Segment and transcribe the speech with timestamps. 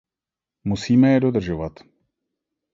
[0.63, 1.79] Musíme je dodržovat.